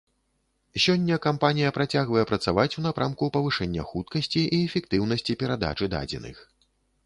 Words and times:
Сёння 0.85 1.17
кампанія 1.25 1.71
працягвае 1.75 2.23
працаваць 2.31 2.67
у 2.81 2.85
напрамку 2.87 3.29
павышэння 3.37 3.87
хуткасці 3.93 4.41
і 4.47 4.57
эфектыўнасці 4.67 5.41
перадачы 5.45 5.85
дадзеных. 5.97 6.45